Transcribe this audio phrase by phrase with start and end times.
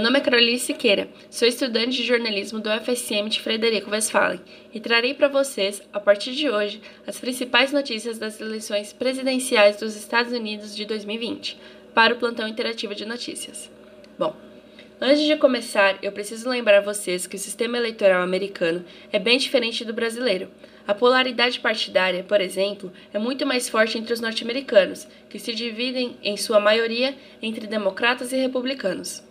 [0.00, 4.40] Meu nome é Carolina Siqueira, sou estudante de jornalismo do UFSM de Frederico Westphalen
[4.72, 9.94] e trarei para vocês, a partir de hoje, as principais notícias das eleições presidenciais dos
[9.94, 11.60] Estados Unidos de 2020,
[11.92, 13.70] para o plantão interativo de notícias.
[14.18, 14.34] Bom,
[14.98, 19.84] antes de começar, eu preciso lembrar vocês que o sistema eleitoral americano é bem diferente
[19.84, 20.48] do brasileiro.
[20.88, 26.16] A polaridade partidária, por exemplo, é muito mais forte entre os norte-americanos, que se dividem,
[26.22, 29.28] em sua maioria, entre democratas e republicanos.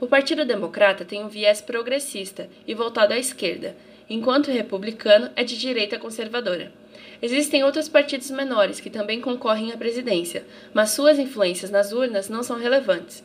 [0.00, 3.76] O Partido Democrata tem um viés progressista e voltado à esquerda,
[4.08, 6.72] enquanto o republicano é de direita conservadora.
[7.20, 12.42] Existem outros partidos menores que também concorrem à presidência, mas suas influências nas urnas não
[12.42, 13.22] são relevantes.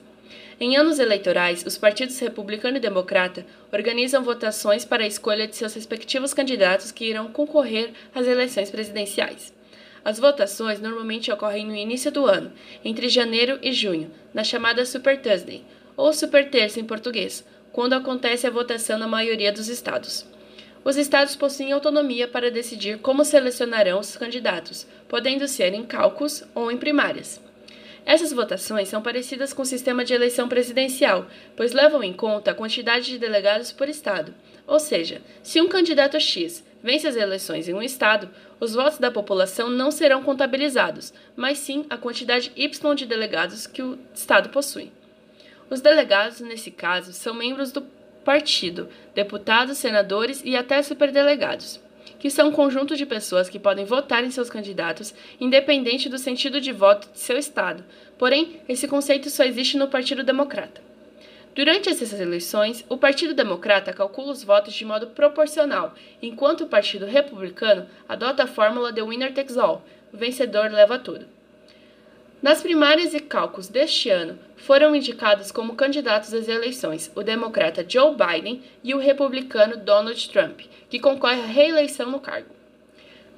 [0.60, 5.74] Em anos eleitorais, os partidos republicano e democrata organizam votações para a escolha de seus
[5.74, 9.54] respectivos candidatos que irão concorrer às eleições presidenciais.
[10.04, 12.52] As votações normalmente ocorrem no início do ano,
[12.84, 15.64] entre janeiro e junho, na chamada Super Tuesday,
[15.98, 20.26] ou superterça em português, quando acontece a votação na maioria dos estados.
[20.84, 26.72] Os estados possuem autonomia para decidir como selecionarão os candidatos, podendo ser em cálculos ou
[26.72, 27.42] em primárias.
[28.06, 32.54] Essas votações são parecidas com o sistema de eleição presidencial, pois levam em conta a
[32.54, 34.34] quantidade de delegados por estado.
[34.68, 38.30] Ou seja, se um candidato X vence as eleições em um estado,
[38.60, 43.82] os votos da população não serão contabilizados, mas sim a quantidade Y de delegados que
[43.82, 44.92] o estado possui.
[45.70, 47.82] Os delegados, nesse caso, são membros do
[48.24, 51.80] partido, deputados, senadores e até superdelegados,
[52.20, 56.62] que são um conjunto de pessoas que podem votar em seus candidatos, independente do sentido
[56.62, 57.84] de voto de seu estado.
[58.18, 60.82] Porém, esse conceito só existe no Partido Democrata.
[61.56, 67.06] Durante essas eleições, o Partido Democrata calcula os votos de modo proporcional, enquanto o Partido
[67.06, 69.82] Republicano adota a fórmula de winner takes all,
[70.14, 71.26] o vencedor leva tudo.
[72.46, 78.16] Nas primárias e cálculos deste ano, foram indicados como candidatos às eleições o democrata Joe
[78.16, 82.54] Biden e o republicano Donald Trump, que concorre à reeleição no cargo.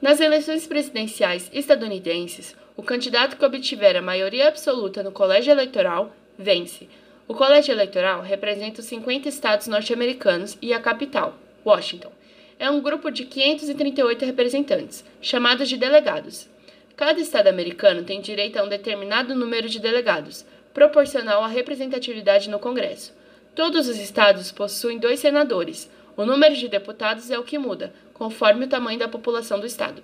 [0.01, 6.89] Nas eleições presidenciais estadunidenses, o candidato que obtiver a maioria absoluta no colégio eleitoral vence.
[7.29, 11.33] O colégio eleitoral representa os 50 estados norte-americanos e a capital,
[11.65, 12.11] Washington.
[12.59, 16.49] É um grupo de 538 representantes, chamados de delegados,
[16.97, 20.43] Cada estado americano tem direito a um determinado número de delegados,
[20.73, 23.13] proporcional à representatividade no Congresso.
[23.53, 25.91] Todos os estados possuem dois senadores.
[26.17, 30.01] O número de deputados é o que muda, conforme o tamanho da população do estado.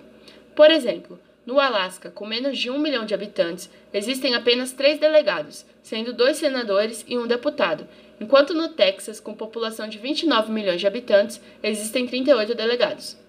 [0.54, 5.66] Por exemplo, no Alasca, com menos de um milhão de habitantes, existem apenas três delegados,
[5.82, 7.88] sendo dois senadores e um deputado,
[8.20, 13.23] enquanto no Texas, com população de 29 milhões de habitantes, existem 38 delegados.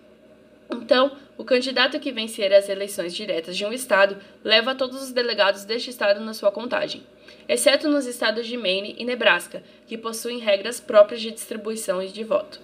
[0.71, 5.65] Então, o candidato que vencer as eleições diretas de um estado leva todos os delegados
[5.65, 7.03] deste estado na sua contagem,
[7.47, 12.23] exceto nos estados de Maine e Nebraska, que possuem regras próprias de distribuição e de
[12.23, 12.59] voto.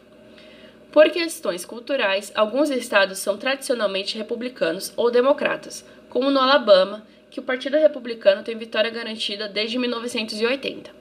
[0.92, 7.44] Por questões culturais, alguns estados são tradicionalmente republicanos ou democratas, como no Alabama, que o
[7.44, 11.01] Partido Republicano tem vitória garantida desde 1980.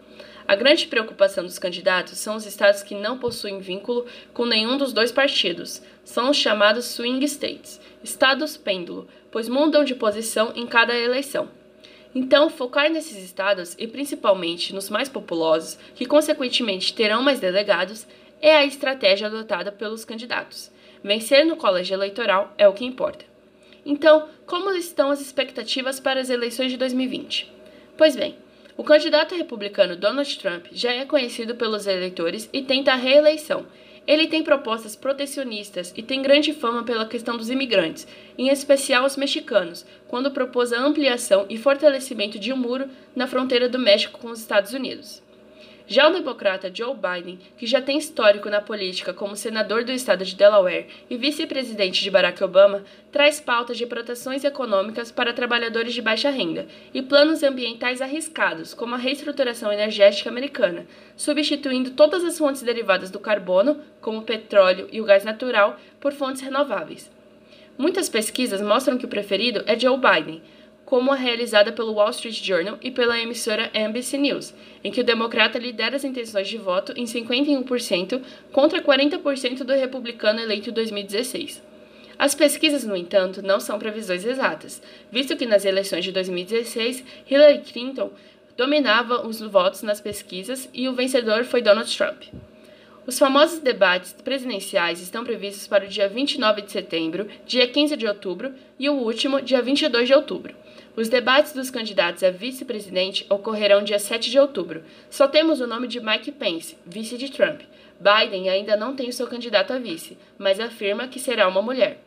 [0.50, 4.93] A grande preocupação dos candidatos são os estados que não possuem vínculo com nenhum dos
[4.93, 5.81] dois partidos.
[6.05, 11.49] São os chamados swing states, estados pêndulo, pois mudam de posição em cada eleição.
[12.12, 18.05] Então, focar nesses estados e principalmente nos mais populosos, que consequentemente terão mais delegados,
[18.43, 20.69] é a estratégia adotada pelos candidatos.
[21.00, 23.25] Vencer no colégio eleitoral é o que importa.
[23.87, 27.49] Então, como estão as expectativas para as eleições de 2020?
[27.97, 28.34] Pois bem,
[28.76, 33.66] o candidato republicano Donald Trump já é conhecido pelos eleitores e tenta a reeleição.
[34.06, 39.16] Ele tem propostas protecionistas e tem grande fama pela questão dos imigrantes, em especial os
[39.16, 44.28] mexicanos, quando propôs a ampliação e fortalecimento de um muro na fronteira do México com
[44.28, 45.22] os Estados Unidos.
[45.91, 50.25] Já o democrata Joe Biden, que já tem histórico na política como senador do estado
[50.25, 56.01] de Delaware e vice-presidente de Barack Obama, traz pautas de proteções econômicas para trabalhadores de
[56.01, 62.63] baixa renda e planos ambientais arriscados, como a reestruturação energética americana, substituindo todas as fontes
[62.63, 67.10] derivadas do carbono, como o petróleo e o gás natural, por fontes renováveis.
[67.77, 70.41] Muitas pesquisas mostram que o preferido é Joe Biden,
[70.91, 74.53] como a realizada pelo Wall Street Journal e pela emissora NBC News,
[74.83, 78.21] em que o democrata lidera as intenções de voto em 51%
[78.51, 81.63] contra 40% do republicano eleito em 2016.
[82.19, 84.83] As pesquisas, no entanto, não são previsões exatas,
[85.13, 88.10] visto que nas eleições de 2016 Hillary Clinton
[88.57, 92.25] dominava os votos nas pesquisas e o vencedor foi Donald Trump.
[93.07, 98.09] Os famosos debates presidenciais estão previstos para o dia 29 de setembro, dia 15 de
[98.09, 100.54] outubro e o último, dia 22 de outubro.
[100.97, 104.83] Os debates dos candidatos a vice-presidente ocorrerão dia 7 de outubro.
[105.09, 107.60] Só temos o nome de Mike Pence, vice de Trump.
[108.01, 111.98] Biden ainda não tem o seu candidato a vice, mas afirma que será uma mulher.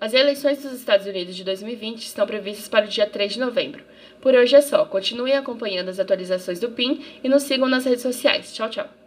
[0.00, 3.84] As eleições dos Estados Unidos de 2020 estão previstas para o dia 3 de novembro.
[4.20, 4.84] Por hoje é só.
[4.84, 8.52] Continuem acompanhando as atualizações do PIN e nos sigam nas redes sociais.
[8.52, 9.03] Tchau, tchau.